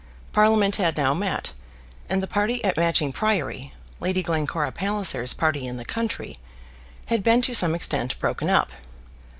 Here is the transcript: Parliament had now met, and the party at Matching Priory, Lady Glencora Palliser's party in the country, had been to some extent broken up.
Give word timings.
Parliament 0.33 0.77
had 0.77 0.97
now 0.97 1.13
met, 1.13 1.53
and 2.09 2.23
the 2.23 2.27
party 2.27 2.63
at 2.65 2.75
Matching 2.75 3.13
Priory, 3.13 3.71
Lady 3.99 4.23
Glencora 4.23 4.71
Palliser's 4.71 5.31
party 5.31 5.67
in 5.67 5.77
the 5.77 5.85
country, 5.85 6.39
had 7.05 7.21
been 7.21 7.43
to 7.43 7.53
some 7.53 7.75
extent 7.75 8.17
broken 8.17 8.49
up. 8.49 8.71